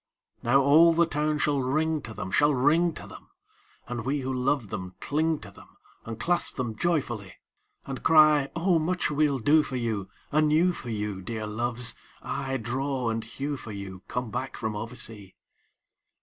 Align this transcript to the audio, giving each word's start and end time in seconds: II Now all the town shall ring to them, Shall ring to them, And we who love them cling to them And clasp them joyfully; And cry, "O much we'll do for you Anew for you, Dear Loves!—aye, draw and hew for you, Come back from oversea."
II 0.01 0.39
Now 0.49 0.61
all 0.63 0.93
the 0.93 1.05
town 1.05 1.37
shall 1.37 1.61
ring 1.61 2.01
to 2.01 2.11
them, 2.15 2.31
Shall 2.31 2.55
ring 2.55 2.91
to 2.93 3.05
them, 3.05 3.29
And 3.87 4.03
we 4.03 4.21
who 4.21 4.33
love 4.33 4.69
them 4.69 4.95
cling 4.99 5.37
to 5.41 5.51
them 5.51 5.77
And 6.05 6.19
clasp 6.19 6.55
them 6.55 6.75
joyfully; 6.75 7.35
And 7.85 8.01
cry, 8.01 8.49
"O 8.55 8.79
much 8.79 9.11
we'll 9.11 9.37
do 9.37 9.61
for 9.61 9.75
you 9.75 10.09
Anew 10.31 10.73
for 10.73 10.89
you, 10.89 11.21
Dear 11.21 11.45
Loves!—aye, 11.45 12.57
draw 12.57 13.11
and 13.11 13.23
hew 13.23 13.57
for 13.57 13.71
you, 13.71 14.01
Come 14.07 14.31
back 14.31 14.57
from 14.57 14.75
oversea." 14.75 15.35